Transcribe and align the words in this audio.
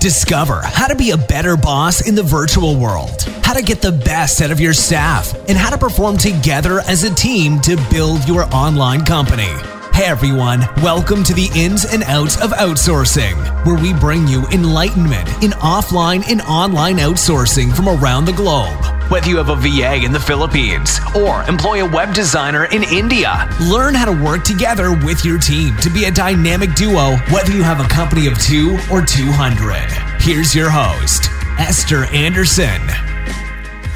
Discover 0.00 0.62
how 0.64 0.86
to 0.86 0.96
be 0.96 1.10
a 1.10 1.18
better 1.18 1.58
boss 1.58 2.08
in 2.08 2.14
the 2.14 2.22
virtual 2.22 2.74
world, 2.74 3.22
how 3.44 3.52
to 3.52 3.62
get 3.62 3.82
the 3.82 3.92
best 3.92 4.40
out 4.40 4.50
of 4.50 4.58
your 4.58 4.72
staff, 4.72 5.34
and 5.46 5.58
how 5.58 5.68
to 5.68 5.76
perform 5.76 6.16
together 6.16 6.80
as 6.80 7.04
a 7.04 7.14
team 7.14 7.60
to 7.60 7.76
build 7.90 8.26
your 8.26 8.44
online 8.44 9.04
company. 9.04 9.79
Hey 10.00 10.06
everyone, 10.06 10.60
welcome 10.82 11.22
to 11.24 11.34
the 11.34 11.50
ins 11.54 11.84
and 11.84 12.02
outs 12.04 12.40
of 12.40 12.52
outsourcing, 12.52 13.36
where 13.66 13.78
we 13.78 13.92
bring 13.92 14.26
you 14.26 14.46
enlightenment 14.46 15.28
in 15.44 15.50
offline 15.50 16.26
and 16.26 16.40
online 16.40 16.96
outsourcing 16.96 17.76
from 17.76 17.86
around 17.86 18.24
the 18.24 18.32
globe. 18.32 18.82
Whether 19.10 19.28
you 19.28 19.36
have 19.36 19.50
a 19.50 19.56
VA 19.56 20.02
in 20.02 20.10
the 20.10 20.18
Philippines 20.18 20.98
or 21.14 21.42
employ 21.42 21.84
a 21.84 21.90
web 21.90 22.14
designer 22.14 22.64
in 22.64 22.82
India, 22.84 23.46
learn 23.70 23.92
how 23.92 24.06
to 24.06 24.24
work 24.24 24.42
together 24.42 24.92
with 25.04 25.22
your 25.22 25.38
team 25.38 25.76
to 25.82 25.90
be 25.90 26.06
a 26.06 26.10
dynamic 26.10 26.74
duo, 26.74 27.16
whether 27.30 27.52
you 27.52 27.62
have 27.62 27.84
a 27.84 27.88
company 27.90 28.26
of 28.26 28.38
two 28.38 28.78
or 28.90 29.02
200. 29.02 29.84
Here's 30.22 30.54
your 30.54 30.70
host, 30.70 31.28
Esther 31.58 32.06
Anderson. 32.06 32.80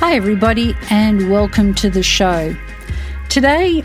Hi, 0.00 0.16
everybody, 0.16 0.76
and 0.90 1.30
welcome 1.30 1.72
to 1.76 1.88
the 1.88 2.02
show. 2.02 2.54
Today, 3.30 3.82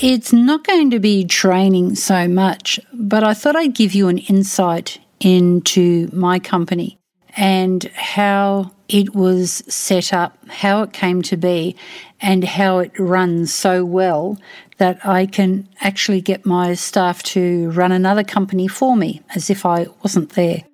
it's 0.00 0.32
not 0.32 0.64
going 0.64 0.90
to 0.90 1.00
be 1.00 1.24
training 1.24 1.94
so 1.96 2.28
much, 2.28 2.78
but 2.92 3.24
I 3.24 3.34
thought 3.34 3.56
I'd 3.56 3.74
give 3.74 3.94
you 3.94 4.08
an 4.08 4.18
insight 4.18 5.00
into 5.20 6.08
my 6.12 6.38
company 6.38 6.98
and 7.36 7.84
how 7.94 8.72
it 8.88 9.14
was 9.14 9.62
set 9.68 10.12
up, 10.12 10.38
how 10.48 10.82
it 10.82 10.92
came 10.92 11.22
to 11.22 11.36
be, 11.36 11.76
and 12.20 12.44
how 12.44 12.78
it 12.78 12.92
runs 12.98 13.52
so 13.52 13.84
well 13.84 14.38
that 14.78 15.04
I 15.04 15.26
can 15.26 15.68
actually 15.80 16.20
get 16.20 16.46
my 16.46 16.74
staff 16.74 17.22
to 17.24 17.70
run 17.70 17.92
another 17.92 18.24
company 18.24 18.68
for 18.68 18.96
me 18.96 19.20
as 19.34 19.50
if 19.50 19.66
I 19.66 19.88
wasn't 20.02 20.30
there. 20.30 20.64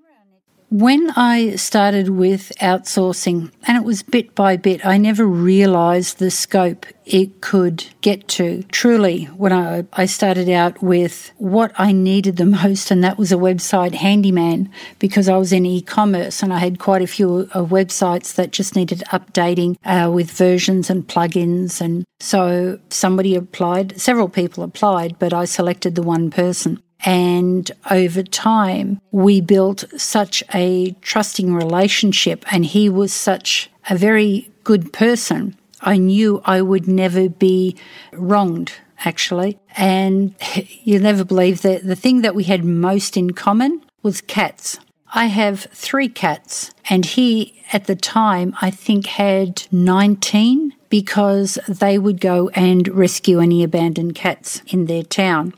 When 0.75 1.13
I 1.15 1.55
started 1.55 2.09
with 2.09 2.51
outsourcing, 2.61 3.53
and 3.63 3.77
it 3.77 3.85
was 3.85 4.03
bit 4.03 4.35
by 4.35 4.57
bit, 4.57 4.85
I 4.85 4.99
never 4.99 5.25
realized 5.25 6.19
the 6.19 6.33
scope 6.33 6.85
it 7.07 7.41
could 7.41 7.85
get 8.01 8.27
to. 8.31 8.65
Truly, 8.73 9.27
when 9.37 9.53
I, 9.53 9.85
I 9.93 10.07
started 10.07 10.49
out 10.49 10.83
with 10.83 11.31
what 11.39 11.71
I 11.79 11.93
needed 11.93 12.39
the 12.39 12.45
most, 12.65 12.91
and 12.91 13.05
that 13.05 13.19
was 13.19 13.31
a 13.31 13.37
website 13.37 13.95
handyman, 13.95 14.69
because 14.99 15.29
I 15.29 15.37
was 15.37 15.53
in 15.53 15.65
e 15.65 15.81
commerce 15.81 16.43
and 16.43 16.53
I 16.53 16.59
had 16.59 16.81
quite 16.81 17.03
a 17.03 17.07
few 17.07 17.49
uh, 17.53 17.65
websites 17.65 18.35
that 18.35 18.51
just 18.51 18.75
needed 18.75 19.05
updating 19.13 19.77
uh, 19.85 20.11
with 20.11 20.33
versions 20.33 20.91
and 20.91 21.07
plugins. 21.07 21.81
And 21.81 22.05
so 22.19 22.81
somebody 22.91 23.37
applied, 23.37 24.01
several 24.01 24.29
people 24.29 24.65
applied, 24.65 25.21
but 25.21 25.33
I 25.33 25.45
selected 25.45 25.95
the 25.95 26.03
one 26.03 26.33
person. 26.33 26.83
And 27.05 27.71
over 27.91 28.23
time, 28.23 29.01
we 29.11 29.41
built 29.41 29.85
such 29.97 30.43
a 30.55 30.93
trusting 31.03 31.55
relationship, 31.55 32.45
and 32.51 32.65
he 32.65 32.89
was 32.89 33.13
such 33.13 33.71
a 33.91 33.97
very 33.97 34.51
good 34.65 34.93
person. 34.93 35.57
I 35.83 35.99
knew 35.99 36.41
I 36.45 36.63
would 36.63 36.89
never 36.89 37.29
be 37.29 37.77
wronged, 38.13 38.73
actually. 39.05 39.59
And 39.77 40.35
you'll 40.83 41.03
never 41.03 41.25
believe 41.25 41.63
that 41.63 41.85
the 41.85 41.97
thing 41.97 42.23
that 42.23 42.35
we 42.35 42.45
had 42.45 42.65
most 42.65 43.17
in 43.17 43.31
common 43.33 43.83
was 44.03 44.21
cats. 44.21 44.79
I 45.15 45.27
have 45.27 45.61
three 45.73 46.09
cats, 46.09 46.73
and 46.89 47.07
he, 47.07 47.63
at 47.73 47.85
the 47.85 47.95
time, 47.95 48.57
I 48.61 48.71
think 48.71 49.07
had 49.07 49.65
19 49.71 50.75
because 50.89 51.57
they 51.69 51.99
would 51.99 52.21
go 52.21 52.49
and 52.51 52.89
rescue 52.89 53.39
any 53.39 53.63
abandoned 53.63 54.17
cats 54.17 54.63
in 54.67 54.87
their 54.87 55.05
town. 55.05 55.55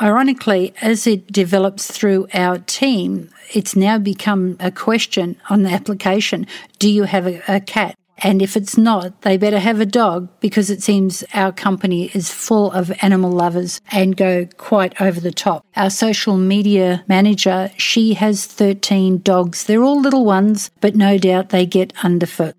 Ironically, 0.00 0.74
as 0.80 1.08
it 1.08 1.26
develops 1.32 1.90
through 1.90 2.28
our 2.32 2.58
team, 2.58 3.30
it's 3.52 3.74
now 3.74 3.98
become 3.98 4.56
a 4.60 4.70
question 4.70 5.36
on 5.50 5.64
the 5.64 5.70
application 5.70 6.46
do 6.78 6.88
you 6.88 7.02
have 7.02 7.26
a, 7.26 7.42
a, 7.48 7.60
cat? 7.60 7.96
And 8.18 8.40
if 8.40 8.56
it's 8.56 8.76
not, 8.76 9.22
they 9.22 9.36
better 9.36 9.58
have 9.58 9.80
a 9.80 9.86
dog 9.86 10.28
because 10.38 10.70
it 10.70 10.84
seems 10.84 11.24
our 11.34 11.50
company 11.50 12.10
is 12.14 12.32
full 12.32 12.70
of 12.70 12.92
animal 13.02 13.32
lovers 13.32 13.80
and 13.90 14.16
go 14.16 14.46
quite 14.56 15.00
over 15.00 15.18
the 15.18 15.32
top. 15.32 15.64
Our 15.74 15.90
social 15.90 16.36
media 16.36 17.04
manager, 17.08 17.70
she 17.76 18.14
has 18.14 18.46
13 18.46 19.18
dogs. 19.18 19.64
They're 19.64 19.82
all 19.82 20.00
little 20.00 20.24
ones, 20.24 20.70
but 20.80 20.94
no 20.94 21.18
doubt 21.18 21.48
they 21.48 21.66
get 21.66 21.92
underfoot. 22.04 22.54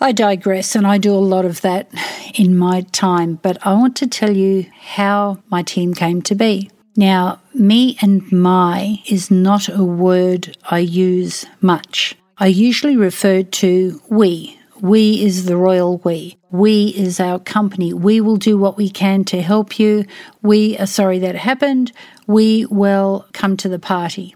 I 0.00 0.12
digress 0.12 0.76
and 0.76 0.86
I 0.86 0.98
do 0.98 1.14
a 1.14 1.18
lot 1.18 1.44
of 1.44 1.62
that 1.62 1.90
in 2.34 2.56
my 2.56 2.82
time, 2.92 3.40
but 3.42 3.64
I 3.66 3.72
want 3.72 3.96
to 3.96 4.06
tell 4.06 4.36
you 4.36 4.66
how 4.78 5.42
my 5.48 5.62
team 5.62 5.94
came 5.94 6.22
to 6.22 6.34
be. 6.34 6.70
Now, 6.96 7.40
me 7.52 7.98
and 8.00 8.30
my 8.32 9.02
is 9.06 9.30
not 9.30 9.68
a 9.68 9.84
word 9.84 10.56
I 10.70 10.78
use 10.78 11.44
much. 11.60 12.16
I 12.38 12.46
usually 12.46 12.96
refer 12.96 13.42
to 13.42 14.00
we. 14.08 14.58
We 14.80 15.22
is 15.22 15.44
the 15.44 15.56
royal 15.58 15.98
we. 15.98 16.38
We 16.50 16.88
is 16.96 17.20
our 17.20 17.38
company. 17.38 17.92
We 17.92 18.20
will 18.22 18.36
do 18.36 18.56
what 18.56 18.78
we 18.78 18.88
can 18.88 19.24
to 19.24 19.42
help 19.42 19.78
you. 19.78 20.04
We 20.42 20.78
are 20.78 20.86
sorry 20.86 21.18
that 21.18 21.34
happened. 21.34 21.92
We 22.26 22.64
will 22.66 23.26
come 23.32 23.58
to 23.58 23.68
the 23.68 23.78
party. 23.78 24.34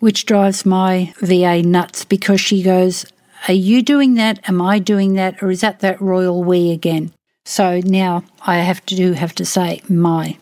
Which 0.00 0.26
drives 0.26 0.66
my 0.66 1.14
VA 1.20 1.62
nuts 1.62 2.04
because 2.04 2.40
she 2.40 2.64
goes, 2.64 3.06
Are 3.46 3.54
you 3.54 3.80
doing 3.82 4.14
that? 4.14 4.48
Am 4.48 4.60
I 4.60 4.80
doing 4.80 5.14
that? 5.14 5.40
Or 5.40 5.50
is 5.50 5.60
that 5.60 5.80
that 5.80 6.00
royal 6.00 6.42
we 6.42 6.72
again? 6.72 7.12
So 7.44 7.80
now 7.84 8.24
I 8.44 8.58
have 8.58 8.84
to 8.86 8.96
do 8.96 9.12
have 9.12 9.34
to 9.36 9.44
say 9.44 9.82
my. 9.88 10.36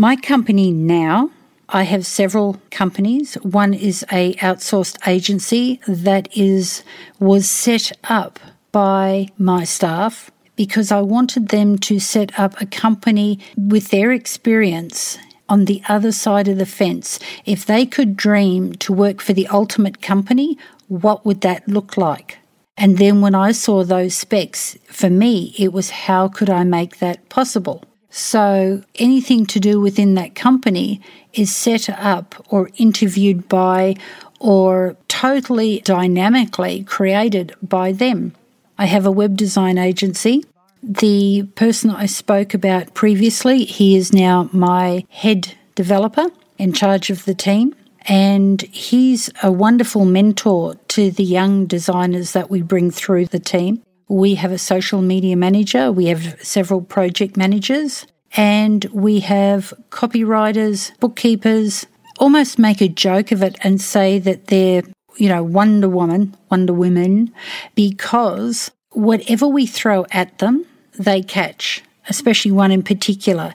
My 0.00 0.14
company 0.14 0.70
now, 0.70 1.32
I 1.68 1.82
have 1.82 2.06
several 2.06 2.62
companies. 2.70 3.34
One 3.42 3.74
is 3.74 4.04
a 4.12 4.34
outsourced 4.34 4.96
agency 5.08 5.80
that 5.88 6.28
is 6.36 6.84
was 7.18 7.50
set 7.50 7.90
up 8.04 8.38
by 8.70 9.26
my 9.38 9.64
staff 9.64 10.30
because 10.54 10.92
I 10.92 11.00
wanted 11.00 11.48
them 11.48 11.78
to 11.78 11.98
set 11.98 12.38
up 12.38 12.60
a 12.60 12.66
company 12.66 13.40
with 13.56 13.88
their 13.88 14.12
experience 14.12 15.18
on 15.48 15.64
the 15.64 15.82
other 15.88 16.12
side 16.12 16.46
of 16.46 16.58
the 16.58 16.66
fence. 16.80 17.18
If 17.44 17.66
they 17.66 17.84
could 17.84 18.16
dream 18.16 18.74
to 18.74 18.92
work 18.92 19.20
for 19.20 19.32
the 19.32 19.48
ultimate 19.48 20.00
company, 20.00 20.56
what 20.86 21.26
would 21.26 21.40
that 21.40 21.66
look 21.66 21.96
like? 21.96 22.38
And 22.76 22.98
then 22.98 23.20
when 23.20 23.34
I 23.34 23.50
saw 23.50 23.82
those 23.82 24.14
specs, 24.14 24.78
for 24.84 25.10
me, 25.10 25.56
it 25.58 25.72
was 25.72 25.90
how 26.06 26.28
could 26.28 26.48
I 26.48 26.62
make 26.62 27.00
that 27.00 27.28
possible? 27.28 27.82
So 28.10 28.82
anything 28.94 29.46
to 29.46 29.60
do 29.60 29.80
within 29.80 30.14
that 30.14 30.34
company 30.34 31.00
is 31.32 31.54
set 31.54 31.88
up 31.90 32.34
or 32.48 32.70
interviewed 32.76 33.48
by 33.48 33.96
or 34.40 34.96
totally 35.08 35.80
dynamically 35.84 36.84
created 36.84 37.54
by 37.62 37.92
them. 37.92 38.34
I 38.78 38.86
have 38.86 39.04
a 39.04 39.10
web 39.10 39.36
design 39.36 39.76
agency. 39.76 40.44
The 40.82 41.42
person 41.54 41.90
I 41.90 42.06
spoke 42.06 42.54
about 42.54 42.94
previously, 42.94 43.64
he 43.64 43.96
is 43.96 44.12
now 44.12 44.48
my 44.52 45.04
head 45.10 45.54
developer 45.74 46.28
in 46.56 46.72
charge 46.72 47.10
of 47.10 47.24
the 47.24 47.34
team. 47.34 47.74
And 48.02 48.62
he's 48.62 49.28
a 49.42 49.52
wonderful 49.52 50.04
mentor 50.04 50.76
to 50.88 51.10
the 51.10 51.24
young 51.24 51.66
designers 51.66 52.32
that 52.32 52.48
we 52.48 52.62
bring 52.62 52.90
through 52.90 53.26
the 53.26 53.40
team. 53.40 53.82
We 54.08 54.36
have 54.36 54.52
a 54.52 54.58
social 54.58 55.02
media 55.02 55.36
manager, 55.36 55.92
we 55.92 56.06
have 56.06 56.42
several 56.42 56.80
project 56.80 57.36
managers, 57.36 58.06
and 58.36 58.84
we 58.86 59.20
have 59.20 59.72
copywriters, 59.90 60.98
bookkeepers, 60.98 61.86
almost 62.18 62.58
make 62.58 62.80
a 62.80 62.88
joke 62.88 63.32
of 63.32 63.42
it 63.42 63.56
and 63.60 63.80
say 63.80 64.18
that 64.18 64.46
they're, 64.46 64.82
you 65.16 65.28
know, 65.28 65.42
Wonder 65.42 65.88
Woman, 65.88 66.36
Wonder 66.50 66.72
Women, 66.72 67.32
because 67.74 68.70
whatever 68.92 69.46
we 69.46 69.66
throw 69.66 70.06
at 70.10 70.38
them, 70.38 70.64
they 70.98 71.22
catch, 71.22 71.82
especially 72.08 72.50
one 72.50 72.72
in 72.72 72.82
particular. 72.82 73.54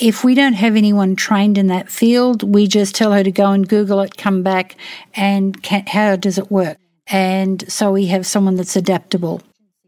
If 0.00 0.22
we 0.22 0.34
don't 0.34 0.54
have 0.54 0.76
anyone 0.76 1.16
trained 1.16 1.58
in 1.58 1.66
that 1.66 1.90
field, 1.90 2.42
we 2.44 2.68
just 2.68 2.94
tell 2.94 3.12
her 3.12 3.24
to 3.24 3.32
go 3.32 3.50
and 3.50 3.68
Google 3.68 4.00
it, 4.00 4.16
come 4.16 4.44
back, 4.44 4.76
and 5.14 5.60
can, 5.62 5.86
how 5.86 6.14
does 6.14 6.38
it 6.38 6.52
work? 6.52 6.78
And 7.08 7.70
so 7.70 7.90
we 7.90 8.06
have 8.06 8.26
someone 8.26 8.54
that's 8.54 8.76
adaptable. 8.76 9.42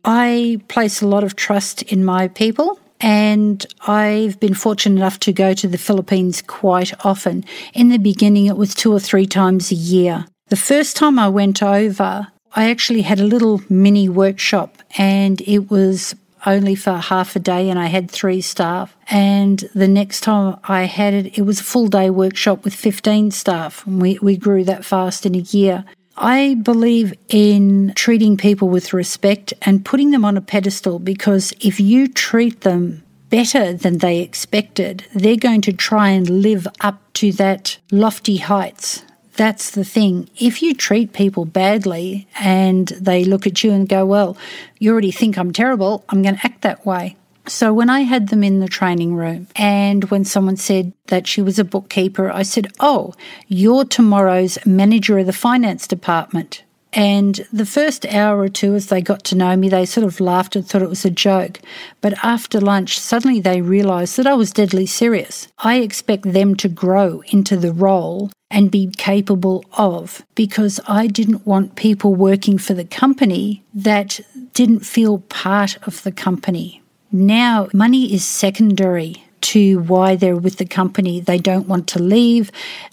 I 0.04 0.60
place 0.68 1.02
a 1.02 1.06
lot 1.06 1.24
of 1.24 1.36
trust 1.36 1.82
in 1.82 2.04
my 2.04 2.28
people. 2.28 2.78
And 3.00 3.64
I've 3.86 4.38
been 4.40 4.52
fortunate 4.52 4.96
enough 4.96 5.18
to 5.20 5.32
go 5.32 5.54
to 5.54 5.66
the 5.66 5.78
Philippines 5.78 6.42
quite 6.42 6.92
often. 7.04 7.44
In 7.72 7.88
the 7.88 7.98
beginning, 7.98 8.46
it 8.46 8.58
was 8.58 8.74
two 8.74 8.92
or 8.92 9.00
three 9.00 9.26
times 9.26 9.72
a 9.72 9.74
year. 9.74 10.26
The 10.48 10.56
first 10.56 10.96
time 10.96 11.18
I 11.18 11.28
went 11.28 11.62
over, 11.62 12.28
I 12.54 12.68
actually 12.68 13.02
had 13.02 13.20
a 13.20 13.24
little 13.24 13.62
mini 13.70 14.08
workshop 14.08 14.76
and 14.98 15.40
it 15.42 15.70
was 15.70 16.14
only 16.46 16.74
for 16.74 16.92
half 16.94 17.36
a 17.36 17.38
day 17.38 17.70
and 17.70 17.78
I 17.78 17.86
had 17.86 18.10
three 18.10 18.40
staff. 18.40 18.94
And 19.08 19.58
the 19.74 19.88
next 19.88 20.22
time 20.22 20.58
I 20.64 20.84
had 20.84 21.14
it, 21.14 21.38
it 21.38 21.42
was 21.42 21.60
a 21.60 21.64
full 21.64 21.86
day 21.86 22.10
workshop 22.10 22.64
with 22.64 22.74
15 22.74 23.30
staff. 23.30 23.86
And 23.86 24.00
we, 24.00 24.18
we 24.20 24.36
grew 24.36 24.64
that 24.64 24.84
fast 24.84 25.24
in 25.24 25.34
a 25.34 25.38
year. 25.38 25.84
I 26.16 26.56
believe 26.62 27.14
in 27.28 27.92
treating 27.94 28.36
people 28.36 28.68
with 28.68 28.92
respect 28.92 29.54
and 29.62 29.84
putting 29.84 30.10
them 30.10 30.24
on 30.24 30.36
a 30.36 30.42
pedestal 30.42 30.98
because 30.98 31.52
if 31.60 31.80
you 31.80 32.08
treat 32.08 32.60
them 32.62 33.02
better 33.30 33.72
than 33.72 33.98
they 33.98 34.20
expected, 34.20 35.04
they're 35.14 35.36
going 35.36 35.62
to 35.62 35.72
try 35.72 36.10
and 36.10 36.42
live 36.42 36.66
up 36.80 37.00
to 37.14 37.32
that 37.32 37.78
lofty 37.90 38.38
heights 38.38 39.02
that's 39.40 39.70
the 39.70 39.84
thing. 39.84 40.28
If 40.38 40.62
you 40.62 40.74
treat 40.74 41.14
people 41.14 41.46
badly 41.46 42.28
and 42.38 42.88
they 42.88 43.24
look 43.24 43.46
at 43.46 43.64
you 43.64 43.72
and 43.72 43.88
go, 43.88 44.04
Well, 44.04 44.36
you 44.78 44.92
already 44.92 45.12
think 45.12 45.38
I'm 45.38 45.50
terrible, 45.50 46.04
I'm 46.10 46.20
going 46.20 46.36
to 46.36 46.44
act 46.44 46.60
that 46.60 46.84
way. 46.84 47.16
So 47.50 47.72
when 47.74 47.90
I 47.90 48.02
had 48.02 48.28
them 48.28 48.44
in 48.44 48.60
the 48.60 48.68
training 48.68 49.16
room 49.16 49.48
and 49.56 50.04
when 50.04 50.24
someone 50.24 50.56
said 50.56 50.92
that 51.08 51.26
she 51.26 51.42
was 51.42 51.58
a 51.58 51.64
bookkeeper, 51.64 52.30
I 52.30 52.44
said, 52.44 52.68
Oh, 52.78 53.12
you're 53.48 53.84
tomorrow's 53.84 54.64
manager 54.64 55.18
of 55.18 55.26
the 55.26 55.32
finance 55.32 55.88
department. 55.88 56.62
And 56.92 57.44
the 57.52 57.66
first 57.66 58.06
hour 58.06 58.38
or 58.38 58.48
two, 58.48 58.74
as 58.76 58.86
they 58.86 59.02
got 59.02 59.24
to 59.24 59.34
know 59.34 59.56
me, 59.56 59.68
they 59.68 59.84
sort 59.84 60.06
of 60.06 60.20
laughed 60.20 60.54
and 60.54 60.66
thought 60.66 60.82
it 60.82 60.88
was 60.88 61.04
a 61.04 61.10
joke. 61.10 61.58
But 62.00 62.14
after 62.22 62.60
lunch, 62.60 63.00
suddenly 63.00 63.40
they 63.40 63.62
realised 63.62 64.16
that 64.16 64.28
I 64.28 64.34
was 64.34 64.52
deadly 64.52 64.86
serious. 64.86 65.48
I 65.58 65.80
expect 65.80 66.32
them 66.32 66.54
to 66.54 66.68
grow 66.68 67.24
into 67.32 67.56
the 67.56 67.72
role 67.72 68.30
and 68.48 68.70
be 68.70 68.92
capable 68.96 69.64
of 69.72 70.24
because 70.36 70.78
I 70.86 71.08
didn't 71.08 71.46
want 71.46 71.74
people 71.74 72.14
working 72.14 72.58
for 72.58 72.74
the 72.74 72.84
company 72.84 73.64
that 73.74 74.20
didn't 74.54 74.86
feel 74.86 75.18
part 75.18 75.84
of 75.86 76.04
the 76.04 76.12
company. 76.12 76.79
Now, 77.12 77.68
money 77.72 78.12
is 78.12 78.24
secondary 78.24 79.24
to 79.40 79.80
why 79.80 80.16
they're 80.16 80.36
with 80.36 80.58
the 80.58 80.66
company. 80.66 81.20
They 81.20 81.38
don't 81.38 81.66
want 81.66 81.88
to 81.88 82.02
leave. 82.02 82.52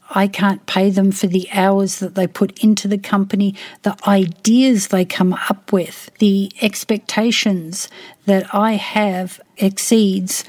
I 0.09 0.27
can't 0.27 0.65
pay 0.65 0.89
them 0.89 1.11
for 1.11 1.27
the 1.27 1.47
hours 1.51 1.99
that 1.99 2.15
they 2.15 2.25
put 2.25 2.57
into 2.63 2.87
the 2.87 2.97
company, 2.97 3.53
the 3.83 3.97
ideas 4.07 4.87
they 4.87 5.05
come 5.05 5.33
up 5.33 5.71
with, 5.71 6.09
the 6.19 6.51
expectations 6.61 7.89
that 8.25 8.53
I 8.55 8.73
have 8.73 9.41
exceeds 9.57 10.43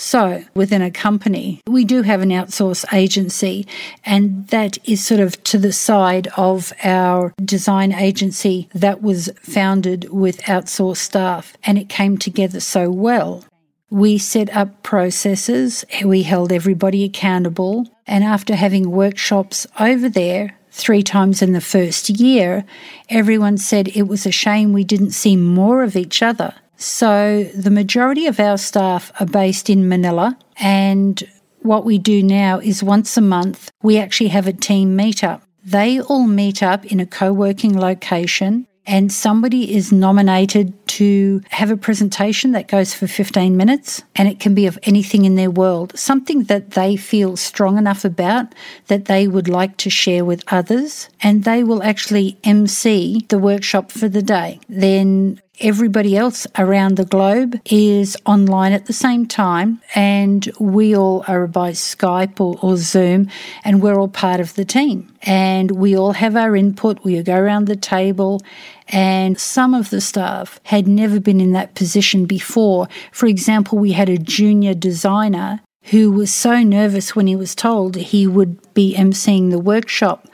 so, 0.00 0.42
within 0.54 0.80
a 0.80 0.90
company, 0.90 1.60
we 1.66 1.84
do 1.84 2.00
have 2.00 2.22
an 2.22 2.30
outsource 2.30 2.90
agency, 2.90 3.66
and 4.02 4.46
that 4.48 4.78
is 4.88 5.04
sort 5.04 5.20
of 5.20 5.44
to 5.44 5.58
the 5.58 5.74
side 5.74 6.28
of 6.38 6.72
our 6.82 7.34
design 7.44 7.92
agency 7.92 8.70
that 8.74 9.02
was 9.02 9.28
founded 9.42 10.08
with 10.10 10.40
outsourced 10.44 10.96
staff, 10.96 11.54
and 11.64 11.76
it 11.76 11.90
came 11.90 12.16
together 12.16 12.60
so 12.60 12.90
well. 12.90 13.44
We 13.90 14.16
set 14.16 14.48
up 14.56 14.82
processes, 14.82 15.84
we 16.02 16.22
held 16.22 16.50
everybody 16.50 17.04
accountable, 17.04 17.86
and 18.06 18.24
after 18.24 18.54
having 18.54 18.90
workshops 18.90 19.66
over 19.78 20.08
there 20.08 20.56
three 20.70 21.02
times 21.02 21.42
in 21.42 21.52
the 21.52 21.60
first 21.60 22.08
year, 22.08 22.64
everyone 23.10 23.58
said 23.58 23.88
it 23.88 24.08
was 24.08 24.24
a 24.24 24.32
shame 24.32 24.72
we 24.72 24.84
didn't 24.84 25.10
see 25.10 25.36
more 25.36 25.82
of 25.82 25.94
each 25.94 26.22
other. 26.22 26.54
So 26.80 27.44
the 27.54 27.70
majority 27.70 28.26
of 28.26 28.40
our 28.40 28.56
staff 28.56 29.12
are 29.20 29.26
based 29.26 29.68
in 29.68 29.86
Manila, 29.86 30.38
and 30.56 31.22
what 31.60 31.84
we 31.84 31.98
do 31.98 32.22
now 32.22 32.58
is 32.58 32.82
once 32.82 33.18
a 33.18 33.20
month 33.20 33.70
we 33.82 33.98
actually 33.98 34.28
have 34.28 34.46
a 34.46 34.52
team 34.54 34.96
meetup. 34.96 35.42
They 35.62 36.00
all 36.00 36.26
meet 36.26 36.62
up 36.62 36.86
in 36.86 36.98
a 36.98 37.04
co 37.04 37.34
working 37.34 37.78
location 37.78 38.66
and 38.86 39.12
somebody 39.12 39.74
is 39.74 39.92
nominated 39.92 40.72
to 40.88 41.40
have 41.50 41.70
a 41.70 41.76
presentation 41.76 42.52
that 42.52 42.66
goes 42.66 42.94
for 42.94 43.06
15 43.06 43.56
minutes 43.56 44.02
and 44.16 44.26
it 44.26 44.40
can 44.40 44.54
be 44.54 44.66
of 44.66 44.78
anything 44.82 45.24
in 45.24 45.36
their 45.36 45.50
world, 45.50 45.96
something 45.96 46.44
that 46.44 46.70
they 46.72 46.96
feel 46.96 47.36
strong 47.36 47.78
enough 47.78 48.04
about 48.04 48.54
that 48.86 49.04
they 49.04 49.28
would 49.28 49.48
like 49.48 49.76
to 49.76 49.90
share 49.90 50.24
with 50.24 50.42
others, 50.48 51.08
and 51.22 51.44
they 51.44 51.62
will 51.62 51.82
actually 51.82 52.38
MC 52.42 53.26
the 53.28 53.38
workshop 53.38 53.92
for 53.92 54.08
the 54.08 54.22
day. 54.22 54.58
Then 54.68 55.40
everybody 55.60 56.16
else 56.16 56.46
around 56.58 56.96
the 56.96 57.04
globe 57.04 57.60
is 57.66 58.16
online 58.26 58.72
at 58.72 58.86
the 58.86 58.92
same 58.92 59.26
time, 59.26 59.80
and 59.94 60.50
we 60.58 60.96
all 60.96 61.24
are 61.28 61.46
by 61.46 61.72
Skype 61.72 62.40
or, 62.40 62.58
or, 62.62 62.76
Zoom, 62.76 63.28
and 63.64 63.82
we're 63.82 63.98
all 63.98 64.08
part 64.08 64.40
of 64.40 64.54
the 64.54 64.64
team. 64.64 65.14
And 65.22 65.72
we 65.72 65.96
all 65.96 66.12
have 66.12 66.36
our 66.36 66.56
input. 66.56 67.04
We 67.04 67.22
go 67.22 67.36
around 67.36 67.66
the 67.66 67.76
table, 67.76 68.40
and 68.88 69.38
some 69.38 69.74
of 69.74 69.90
the 69.90 70.00
staff 70.00 70.60
had 70.64 70.88
never 70.88 71.20
been 71.20 71.40
in 71.40 71.52
that 71.52 71.74
position 71.74 72.24
before. 72.24 72.88
For 73.12 73.26
example, 73.26 73.78
we 73.78 73.92
had 73.92 74.08
a 74.08 74.18
junior 74.18 74.74
designer 74.74 75.60
who 75.84 76.12
was 76.12 76.32
so 76.32 76.62
nervous 76.62 77.16
when 77.16 77.26
he 77.26 77.34
was 77.34 77.54
told 77.54 77.96
he 77.96 78.26
would 78.26 78.74
be 78.74 78.94
emceeing 78.96 79.50
the 79.50 79.58
workshop. 79.58 80.28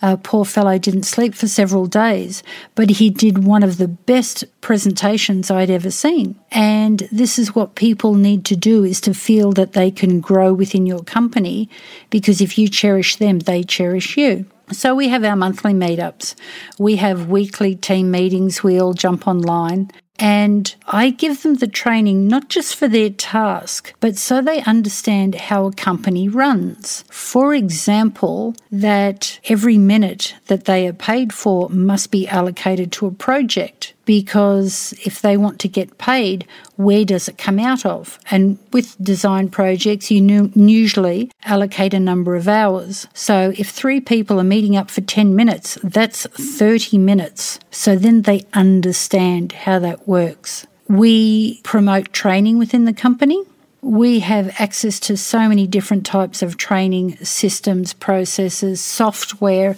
Uh, 0.00 0.16
poor 0.16 0.44
fellow 0.44 0.78
didn't 0.78 1.02
sleep 1.04 1.34
for 1.34 1.46
several 1.46 1.86
days, 1.86 2.42
but 2.74 2.90
he 2.90 3.10
did 3.10 3.44
one 3.44 3.62
of 3.62 3.78
the 3.78 3.88
best 3.88 4.44
presentations 4.60 5.50
I'd 5.50 5.70
ever 5.70 5.90
seen. 5.90 6.38
And 6.50 7.00
this 7.12 7.38
is 7.38 7.54
what 7.54 7.74
people 7.74 8.14
need 8.14 8.44
to 8.46 8.56
do 8.56 8.84
is 8.84 9.00
to 9.02 9.14
feel 9.14 9.52
that 9.52 9.72
they 9.72 9.90
can 9.90 10.20
grow 10.20 10.52
within 10.52 10.86
your 10.86 11.02
company 11.02 11.68
because 12.10 12.40
if 12.40 12.56
you 12.56 12.68
cherish 12.68 13.16
them, 13.16 13.40
they 13.40 13.62
cherish 13.62 14.16
you. 14.16 14.46
So 14.72 14.94
we 14.94 15.08
have 15.08 15.24
our 15.24 15.36
monthly 15.36 15.74
meetups. 15.74 16.34
We 16.78 16.96
have 16.96 17.28
weekly 17.28 17.74
team 17.74 18.10
meetings. 18.10 18.62
We 18.62 18.80
all 18.80 18.94
jump 18.94 19.28
online. 19.28 19.90
And 20.22 20.72
I 20.86 21.10
give 21.10 21.42
them 21.42 21.56
the 21.56 21.66
training 21.66 22.28
not 22.28 22.48
just 22.48 22.76
for 22.76 22.86
their 22.86 23.10
task, 23.10 23.92
but 23.98 24.16
so 24.16 24.40
they 24.40 24.62
understand 24.62 25.34
how 25.34 25.66
a 25.66 25.72
company 25.72 26.28
runs. 26.28 27.02
For 27.10 27.56
example, 27.56 28.54
that 28.70 29.40
every 29.48 29.78
minute 29.78 30.36
that 30.46 30.66
they 30.66 30.86
are 30.86 30.92
paid 30.92 31.32
for 31.32 31.68
must 31.70 32.12
be 32.12 32.28
allocated 32.28 32.92
to 32.92 33.06
a 33.06 33.10
project 33.10 33.94
because 34.04 34.92
if 35.04 35.20
they 35.22 35.36
want 35.36 35.58
to 35.60 35.68
get 35.68 35.98
paid, 35.98 36.46
where 36.76 37.04
does 37.04 37.28
it 37.28 37.38
come 37.38 37.58
out 37.58 37.86
of? 37.86 38.18
And 38.30 38.58
with 38.72 38.96
design 39.02 39.48
projects, 39.48 40.10
you 40.10 40.50
usually 40.54 41.30
allocate 41.44 41.94
a 41.94 42.00
number 42.00 42.34
of 42.34 42.48
hours. 42.48 43.06
So 43.14 43.52
if 43.56 43.70
three 43.70 44.00
people 44.00 44.40
are 44.40 44.44
meeting 44.44 44.76
up 44.76 44.90
for 44.90 45.00
10 45.00 45.36
minutes, 45.36 45.78
that's 45.82 46.26
30 46.26 46.98
minutes. 46.98 47.60
So 47.70 47.96
then 47.96 48.22
they 48.22 48.44
understand 48.52 49.52
how 49.52 49.78
that 49.80 50.08
works. 50.08 50.66
We 50.88 51.60
promote 51.62 52.12
training 52.12 52.58
within 52.58 52.84
the 52.84 52.92
company. 52.92 53.42
We 53.80 54.20
have 54.20 54.54
access 54.60 55.00
to 55.00 55.16
so 55.16 55.48
many 55.48 55.66
different 55.66 56.06
types 56.06 56.42
of 56.42 56.56
training 56.56 57.16
systems, 57.16 57.92
processes, 57.92 58.80
software, 58.80 59.76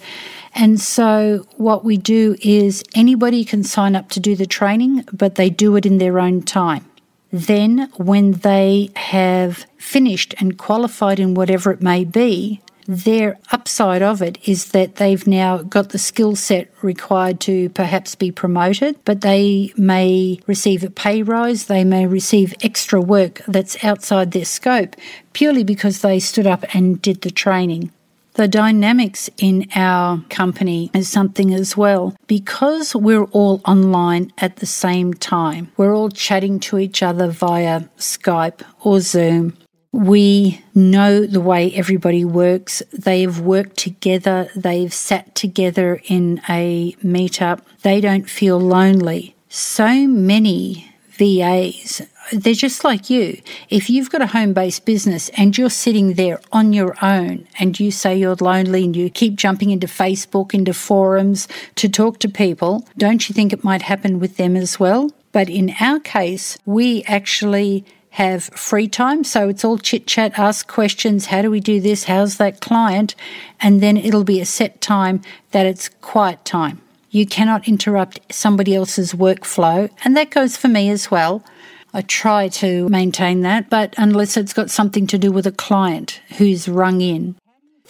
and 0.55 0.79
so, 0.79 1.45
what 1.57 1.83
we 1.83 1.97
do 1.97 2.37
is 2.41 2.81
anybody 2.95 3.43
can 3.43 3.63
sign 3.63 3.93
up 3.93 4.09
to 4.11 4.21
do 4.21 4.37
the 4.37 4.45
training, 4.45 5.03
but 5.11 5.35
they 5.35 5.49
do 5.49 5.75
it 5.75 5.85
in 5.85 5.97
their 5.97 6.17
own 6.17 6.41
time. 6.41 6.85
Then, 7.29 7.91
when 7.97 8.31
they 8.31 8.89
have 8.95 9.65
finished 9.77 10.33
and 10.39 10.57
qualified 10.57 11.19
in 11.19 11.33
whatever 11.33 11.71
it 11.71 11.81
may 11.81 12.05
be, 12.05 12.61
their 12.87 13.37
upside 13.51 14.01
of 14.01 14.21
it 14.21 14.37
is 14.47 14.71
that 14.71 14.95
they've 14.95 15.27
now 15.27 15.57
got 15.57 15.89
the 15.89 15.97
skill 15.97 16.37
set 16.37 16.71
required 16.81 17.41
to 17.41 17.69
perhaps 17.69 18.15
be 18.15 18.31
promoted, 18.31 18.95
but 19.03 19.21
they 19.21 19.73
may 19.75 20.39
receive 20.47 20.83
a 20.83 20.89
pay 20.89 21.21
rise, 21.21 21.65
they 21.65 21.83
may 21.83 22.05
receive 22.05 22.53
extra 22.61 23.01
work 23.01 23.41
that's 23.47 23.83
outside 23.83 24.31
their 24.31 24.45
scope 24.45 24.95
purely 25.33 25.65
because 25.65 26.01
they 26.01 26.19
stood 26.19 26.47
up 26.47 26.63
and 26.73 27.01
did 27.01 27.21
the 27.21 27.31
training. 27.31 27.91
The 28.35 28.49
dynamics 28.49 29.29
in 29.37 29.67
our 29.75 30.21
company 30.29 30.91
is 30.93 31.07
something 31.07 31.53
as 31.53 31.77
well. 31.77 32.17
Because 32.27 32.93
we're 32.93 33.23
all 33.25 33.61
online 33.65 34.33
at 34.37 34.57
the 34.57 34.65
same 34.65 35.13
time, 35.13 35.71
we're 35.77 35.95
all 35.95 36.09
chatting 36.09 36.59
to 36.61 36.77
each 36.77 37.01
other 37.01 37.29
via 37.29 37.83
Skype 37.97 38.61
or 38.81 38.99
Zoom. 38.99 39.57
We 39.93 40.61
know 40.73 41.25
the 41.25 41.39
way 41.39 41.71
everybody 41.73 42.25
works. 42.25 42.83
They've 42.91 43.39
worked 43.39 43.77
together, 43.77 44.49
they've 44.53 44.93
sat 44.93 45.33
together 45.33 46.01
in 46.03 46.41
a 46.49 46.93
meetup. 47.01 47.61
They 47.83 48.01
don't 48.01 48.29
feel 48.29 48.59
lonely. 48.59 49.37
So 49.47 50.05
many 50.07 50.93
VAs 51.17 52.01
they're 52.31 52.53
just 52.53 52.83
like 52.83 53.09
you. 53.09 53.41
If 53.69 53.89
you've 53.89 54.09
got 54.09 54.21
a 54.21 54.27
home 54.27 54.53
based 54.53 54.85
business 54.85 55.29
and 55.29 55.57
you're 55.57 55.69
sitting 55.69 56.13
there 56.13 56.39
on 56.51 56.73
your 56.73 56.95
own 57.03 57.47
and 57.59 57.79
you 57.79 57.91
say 57.91 58.17
you're 58.17 58.35
lonely 58.35 58.83
and 58.83 58.95
you 58.95 59.09
keep 59.09 59.35
jumping 59.35 59.69
into 59.69 59.87
Facebook, 59.87 60.53
into 60.53 60.73
forums 60.73 61.47
to 61.75 61.89
talk 61.89 62.19
to 62.19 62.29
people, 62.29 62.87
don't 62.97 63.27
you 63.29 63.33
think 63.33 63.53
it 63.53 63.63
might 63.63 63.83
happen 63.83 64.19
with 64.19 64.37
them 64.37 64.55
as 64.55 64.79
well? 64.79 65.11
But 65.31 65.49
in 65.49 65.75
our 65.79 65.99
case, 65.99 66.57
we 66.65 67.03
actually 67.03 67.85
have 68.11 68.45
free 68.45 68.87
time. 68.87 69.23
So 69.25 69.49
it's 69.49 69.65
all 69.65 69.77
chit 69.77 70.07
chat, 70.07 70.39
ask 70.39 70.67
questions. 70.67 71.27
How 71.27 71.41
do 71.41 71.51
we 71.51 71.59
do 71.59 71.81
this? 71.81 72.05
How's 72.05 72.37
that 72.37 72.61
client? 72.61 73.13
And 73.59 73.81
then 73.81 73.97
it'll 73.97 74.23
be 74.23 74.39
a 74.39 74.45
set 74.45 74.79
time 74.79 75.21
that 75.51 75.65
it's 75.65 75.89
quiet 75.89 76.45
time. 76.45 76.81
You 77.15 77.25
cannot 77.25 77.65
interrupt 77.65 78.19
somebody 78.29 78.75
else's 78.75 79.13
workflow. 79.13 79.89
And 80.03 80.17
that 80.17 80.31
goes 80.31 80.57
for 80.57 80.67
me 80.67 80.89
as 80.89 81.09
well. 81.09 81.45
I 81.93 82.01
try 82.01 82.49
to 82.49 82.89
maintain 82.89 83.39
that, 83.43 83.69
but 83.69 83.95
unless 83.97 84.35
it's 84.35 84.51
got 84.51 84.69
something 84.69 85.07
to 85.07 85.17
do 85.17 85.31
with 85.31 85.47
a 85.47 85.53
client 85.53 86.19
who's 86.37 86.67
rung 86.67 86.99
in. 86.99 87.37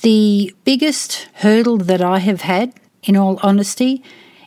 The 0.04 0.54
biggest 0.64 1.28
hurdle 1.34 1.78
that 1.78 2.04
I 2.04 2.20
have 2.20 2.42
had, 2.42 2.74
in 3.02 3.16
all 3.16 3.40
honesty, 3.42 4.04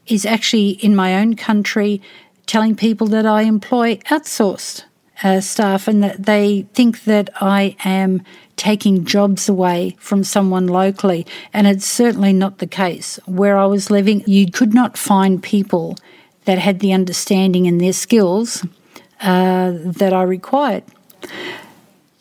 is 0.07 0.25
actually 0.25 0.71
in 0.71 0.95
my 0.95 1.17
own 1.17 1.35
country 1.35 2.01
telling 2.47 2.77
people 2.77 3.09
that 3.09 3.27
I 3.27 3.43
employ 3.43 3.97
outsourced 4.13 4.85
uh, 5.25 5.41
staff 5.41 5.89
and 5.89 6.05
that 6.05 6.27
they 6.27 6.69
think 6.73 7.03
that 7.03 7.31
I 7.41 7.75
am 7.85 8.23
taking 8.59 9.05
jobs 9.05 9.49
away 9.49 9.97
from 9.99 10.23
someone 10.25 10.67
locally. 10.67 11.27
And 11.55 11.67
it's 11.67 11.87
certainly 11.87 12.33
not 12.33 12.59
the 12.59 12.67
case. 12.67 13.19
Where 13.25 13.57
I 13.57 13.65
was 13.65 13.91
living, 13.91 14.23
you 14.27 14.51
could 14.51 14.75
not 14.75 14.99
find 14.99 15.43
people 15.43 15.97
that 16.45 16.59
had 16.59 16.81
the 16.81 16.93
understanding 16.93 17.67
and 17.67 17.81
their 17.81 17.93
skills 17.93 18.67
uh, 19.21 19.73
that 19.75 20.13
I 20.13 20.23
required. 20.23 20.85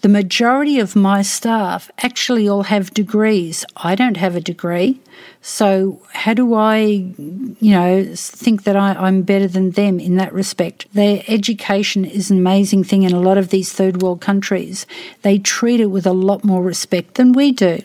The 0.08 0.14
majority 0.14 0.80
of 0.80 0.96
my 0.96 1.22
staff 1.22 1.92
actually 2.02 2.48
all 2.48 2.64
have 2.64 2.94
degrees. 2.94 3.66
I 3.76 3.94
don't 3.94 4.16
have 4.16 4.38
a 4.38 4.40
degree. 4.40 5.02
So, 5.42 6.02
how 6.14 6.34
do 6.34 6.54
I, 6.54 6.78
you 6.78 7.72
know, 7.72 8.14
think 8.16 8.64
that 8.64 8.78
I, 8.78 9.06
am 9.06 9.24
better 9.24 9.50
than 9.50 9.72
them 9.72 10.00
in 10.00 10.16
that 10.16 10.32
respect? 10.32 10.88
Their 10.94 11.24
education 11.28 12.06
is 12.06 12.32
an 12.32 12.38
amazing 12.38 12.86
thing 12.86 13.04
in 13.04 13.12
a 13.12 13.20
lot 13.20 13.38
of 13.38 13.50
these 13.50 13.74
third 13.74 14.02
world 14.02 14.22
countries. 14.22 14.86
They 15.24 15.40
treat 15.40 15.82
it 15.82 15.88
with 15.88 16.08
a 16.08 16.14
lot 16.14 16.46
more 16.46 16.64
respect 16.64 17.16
than 17.16 17.34
we 17.34 17.52
do. 17.52 17.80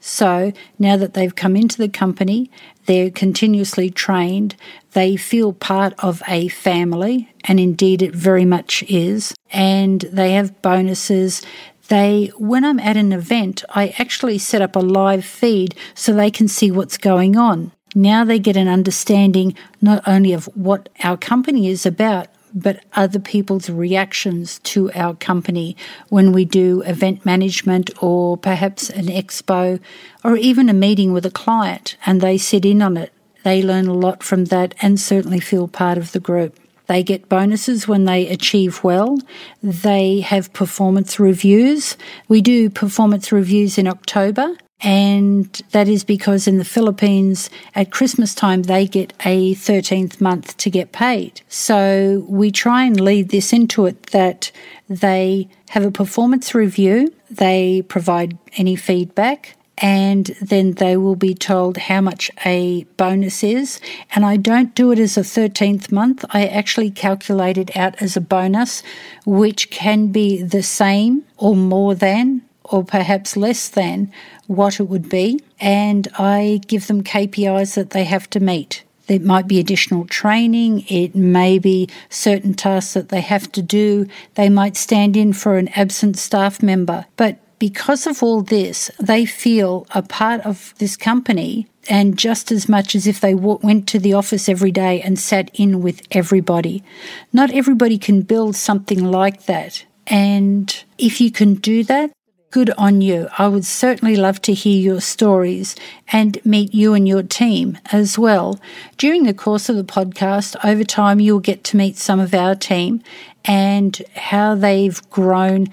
So 0.00 0.52
now 0.78 0.96
that 0.96 1.14
they've 1.14 1.34
come 1.34 1.56
into 1.56 1.78
the 1.78 1.88
company, 1.88 2.50
they're 2.86 3.10
continuously 3.10 3.90
trained, 3.90 4.56
they 4.92 5.16
feel 5.16 5.52
part 5.52 5.94
of 5.98 6.22
a 6.28 6.48
family, 6.48 7.32
and 7.44 7.58
indeed 7.60 8.02
it 8.02 8.14
very 8.14 8.44
much 8.44 8.82
is, 8.88 9.34
and 9.52 10.02
they 10.12 10.32
have 10.32 10.62
bonuses. 10.62 11.42
They, 11.88 12.30
when 12.38 12.64
I'm 12.64 12.80
at 12.80 12.96
an 12.96 13.12
event, 13.12 13.64
I 13.70 13.94
actually 13.98 14.38
set 14.38 14.62
up 14.62 14.76
a 14.76 14.80
live 14.80 15.24
feed 15.24 15.74
so 15.94 16.12
they 16.12 16.30
can 16.30 16.48
see 16.48 16.70
what's 16.70 16.98
going 16.98 17.36
on. 17.36 17.72
Now 17.94 18.24
they 18.24 18.38
get 18.38 18.56
an 18.56 18.68
understanding 18.68 19.54
not 19.80 20.06
only 20.06 20.32
of 20.32 20.46
what 20.54 20.88
our 21.02 21.16
company 21.16 21.68
is 21.68 21.84
about, 21.86 22.28
but 22.54 22.84
other 22.94 23.18
people's 23.18 23.70
reactions 23.70 24.58
to 24.60 24.90
our 24.92 25.14
company 25.14 25.76
when 26.08 26.32
we 26.32 26.44
do 26.44 26.82
event 26.82 27.24
management 27.24 27.90
or 28.02 28.36
perhaps 28.36 28.90
an 28.90 29.06
expo 29.06 29.80
or 30.24 30.36
even 30.36 30.68
a 30.68 30.74
meeting 30.74 31.12
with 31.12 31.26
a 31.26 31.30
client 31.30 31.96
and 32.06 32.20
they 32.20 32.38
sit 32.38 32.64
in 32.64 32.82
on 32.82 32.96
it. 32.96 33.12
They 33.44 33.62
learn 33.62 33.86
a 33.86 33.94
lot 33.94 34.22
from 34.22 34.46
that 34.46 34.74
and 34.82 34.98
certainly 35.00 35.40
feel 35.40 35.68
part 35.68 35.98
of 35.98 36.12
the 36.12 36.20
group. 36.20 36.58
They 36.86 37.02
get 37.02 37.28
bonuses 37.28 37.86
when 37.86 38.06
they 38.06 38.26
achieve 38.28 38.82
well. 38.82 39.18
They 39.62 40.20
have 40.20 40.52
performance 40.54 41.20
reviews. 41.20 41.96
We 42.28 42.40
do 42.40 42.70
performance 42.70 43.30
reviews 43.30 43.76
in 43.76 43.86
October 43.86 44.56
and 44.80 45.62
that 45.72 45.88
is 45.88 46.04
because 46.04 46.46
in 46.46 46.58
the 46.58 46.64
Philippines 46.64 47.50
at 47.74 47.90
Christmas 47.90 48.34
time 48.34 48.62
they 48.62 48.86
get 48.86 49.12
a 49.24 49.54
13th 49.54 50.20
month 50.20 50.56
to 50.58 50.70
get 50.70 50.92
paid. 50.92 51.40
So 51.48 52.24
we 52.28 52.52
try 52.52 52.84
and 52.84 53.00
lead 53.00 53.30
this 53.30 53.52
into 53.52 53.86
it 53.86 54.04
that 54.08 54.52
they 54.88 55.48
have 55.70 55.84
a 55.84 55.90
performance 55.90 56.54
review, 56.54 57.12
they 57.28 57.82
provide 57.88 58.38
any 58.56 58.76
feedback, 58.76 59.56
and 59.80 60.26
then 60.40 60.72
they 60.72 60.96
will 60.96 61.16
be 61.16 61.34
told 61.34 61.76
how 61.76 62.00
much 62.00 62.30
a 62.44 62.84
bonus 62.96 63.44
is. 63.44 63.80
And 64.14 64.24
I 64.24 64.36
don't 64.36 64.74
do 64.74 64.90
it 64.92 64.98
as 64.98 65.16
a 65.16 65.22
13th 65.22 65.92
month, 65.92 66.24
I 66.30 66.46
actually 66.46 66.90
calculate 66.90 67.58
it 67.58 67.76
out 67.76 68.00
as 68.02 68.16
a 68.16 68.20
bonus, 68.20 68.82
which 69.24 69.70
can 69.70 70.08
be 70.08 70.42
the 70.42 70.62
same 70.62 71.24
or 71.36 71.54
more 71.54 71.94
than 71.94 72.42
or 72.70 72.84
perhaps 72.84 73.36
less 73.36 73.68
than 73.68 74.12
what 74.46 74.80
it 74.80 74.84
would 74.84 75.08
be, 75.08 75.40
and 75.60 76.08
I 76.18 76.60
give 76.66 76.86
them 76.86 77.02
KPIs 77.02 77.74
that 77.74 77.90
they 77.90 78.04
have 78.04 78.28
to 78.30 78.40
meet. 78.40 78.84
It 79.08 79.22
might 79.22 79.48
be 79.48 79.58
additional 79.58 80.04
training, 80.06 80.84
it 80.88 81.14
may 81.14 81.58
be 81.58 81.88
certain 82.10 82.52
tasks 82.52 82.94
that 82.94 83.08
they 83.08 83.22
have 83.22 83.50
to 83.52 83.62
do, 83.62 84.06
they 84.34 84.50
might 84.50 84.76
stand 84.76 85.16
in 85.16 85.32
for 85.32 85.56
an 85.56 85.68
absent 85.68 86.18
staff 86.18 86.62
member. 86.62 87.06
But 87.16 87.38
because 87.58 88.06
of 88.06 88.22
all 88.22 88.42
this, 88.42 88.90
they 89.00 89.24
feel 89.24 89.86
a 89.94 90.02
part 90.02 90.42
of 90.42 90.74
this 90.78 90.96
company 90.96 91.66
and 91.88 92.18
just 92.18 92.52
as 92.52 92.68
much 92.68 92.94
as 92.94 93.06
if 93.06 93.20
they 93.20 93.32
w- 93.32 93.58
went 93.62 93.88
to 93.88 93.98
the 93.98 94.12
office 94.12 94.48
every 94.48 94.70
day 94.70 95.00
and 95.00 95.18
sat 95.18 95.50
in 95.54 95.80
with 95.80 96.02
everybody. 96.10 96.84
Not 97.32 97.50
everybody 97.50 97.98
can 97.98 98.22
build 98.22 98.56
something 98.56 99.04
like 99.04 99.46
that. 99.46 99.84
And 100.06 100.84
if 100.98 101.20
you 101.20 101.30
can 101.30 101.54
do 101.54 101.82
that, 101.84 102.10
Good 102.50 102.70
on 102.78 103.02
you. 103.02 103.28
I 103.36 103.46
would 103.46 103.66
certainly 103.66 104.16
love 104.16 104.40
to 104.42 104.54
hear 104.54 104.80
your 104.80 105.02
stories 105.02 105.76
and 106.10 106.42
meet 106.46 106.72
you 106.72 106.94
and 106.94 107.06
your 107.06 107.22
team 107.22 107.76
as 107.92 108.18
well. 108.18 108.58
During 108.96 109.24
the 109.24 109.34
course 109.34 109.68
of 109.68 109.76
the 109.76 109.84
podcast, 109.84 110.56
over 110.64 110.82
time, 110.82 111.20
you'll 111.20 111.40
get 111.40 111.62
to 111.64 111.76
meet 111.76 111.98
some 111.98 112.18
of 112.18 112.32
our 112.32 112.54
team 112.54 113.02
and 113.44 114.00
how 114.16 114.54
they've 114.54 114.98
grown 115.10 115.66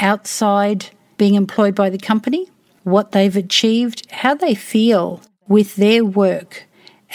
outside 0.00 0.86
being 1.18 1.34
employed 1.34 1.74
by 1.74 1.90
the 1.90 1.98
company, 1.98 2.48
what 2.82 3.12
they've 3.12 3.36
achieved, 3.36 4.10
how 4.10 4.34
they 4.34 4.54
feel 4.54 5.20
with 5.48 5.76
their 5.76 6.02
work, 6.02 6.64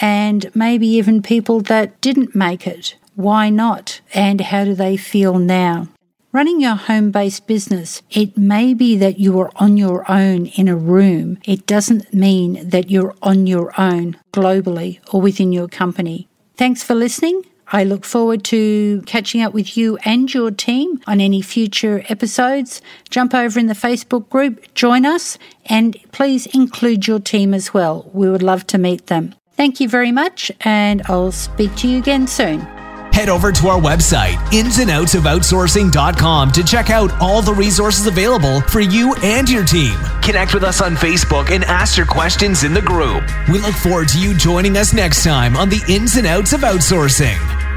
and 0.00 0.48
maybe 0.54 0.86
even 0.86 1.22
people 1.22 1.60
that 1.62 2.00
didn't 2.00 2.36
make 2.36 2.68
it. 2.68 2.94
Why 3.16 3.50
not? 3.50 4.00
And 4.14 4.40
how 4.40 4.64
do 4.64 4.74
they 4.74 4.96
feel 4.96 5.40
now? 5.40 5.88
Running 6.30 6.60
your 6.60 6.74
home 6.74 7.10
based 7.10 7.46
business, 7.46 8.02
it 8.10 8.36
may 8.36 8.74
be 8.74 8.98
that 8.98 9.18
you 9.18 9.40
are 9.40 9.50
on 9.56 9.78
your 9.78 10.04
own 10.10 10.44
in 10.44 10.68
a 10.68 10.76
room. 10.76 11.38
It 11.46 11.66
doesn't 11.66 12.12
mean 12.12 12.68
that 12.68 12.90
you're 12.90 13.14
on 13.22 13.46
your 13.46 13.72
own 13.80 14.18
globally 14.34 15.00
or 15.10 15.22
within 15.22 15.52
your 15.52 15.68
company. 15.68 16.28
Thanks 16.54 16.82
for 16.82 16.94
listening. 16.94 17.44
I 17.68 17.82
look 17.84 18.04
forward 18.04 18.44
to 18.44 19.02
catching 19.06 19.40
up 19.40 19.54
with 19.54 19.74
you 19.78 19.96
and 20.04 20.32
your 20.32 20.50
team 20.50 21.00
on 21.06 21.18
any 21.18 21.40
future 21.40 22.04
episodes. 22.10 22.82
Jump 23.08 23.32
over 23.34 23.58
in 23.58 23.66
the 23.66 23.74
Facebook 23.74 24.28
group, 24.28 24.74
join 24.74 25.06
us, 25.06 25.38
and 25.64 25.96
please 26.12 26.44
include 26.46 27.06
your 27.06 27.20
team 27.20 27.54
as 27.54 27.72
well. 27.72 28.10
We 28.12 28.28
would 28.28 28.42
love 28.42 28.66
to 28.66 28.76
meet 28.76 29.06
them. 29.06 29.34
Thank 29.52 29.80
you 29.80 29.88
very 29.88 30.12
much, 30.12 30.52
and 30.60 31.00
I'll 31.06 31.32
speak 31.32 31.74
to 31.76 31.88
you 31.88 31.98
again 31.98 32.26
soon 32.26 32.77
head 33.18 33.28
over 33.28 33.50
to 33.50 33.66
our 33.66 33.80
website, 33.80 34.36
insandoutsofoutsourcing.com, 34.52 36.52
to 36.52 36.62
check 36.62 36.90
out 36.90 37.10
all 37.20 37.42
the 37.42 37.52
resources 37.52 38.06
available 38.06 38.60
for 38.60 38.78
you 38.78 39.12
and 39.24 39.50
your 39.50 39.64
team. 39.64 39.98
Connect 40.22 40.54
with 40.54 40.62
us 40.62 40.80
on 40.80 40.94
Facebook 40.94 41.50
and 41.50 41.64
ask 41.64 41.96
your 41.96 42.06
questions 42.06 42.62
in 42.62 42.72
the 42.72 42.80
group. 42.80 43.24
We 43.48 43.58
look 43.58 43.74
forward 43.74 44.06
to 44.10 44.20
you 44.20 44.36
joining 44.36 44.76
us 44.76 44.92
next 44.92 45.24
time 45.24 45.56
on 45.56 45.68
the 45.68 45.82
Ins 45.88 46.14
and 46.14 46.28
Outs 46.28 46.52
of 46.52 46.60
Outsourcing. 46.60 47.67